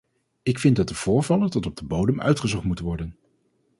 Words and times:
Ik 0.43 0.59
vind 0.59 0.75
dat 0.75 0.87
de 0.87 0.95
voorvallen 0.95 1.49
tot 1.49 1.65
op 1.65 1.75
de 1.75 1.85
bodem 1.85 2.21
uitgezocht 2.21 2.63
moeten 2.63 2.85
worden. 2.85 3.17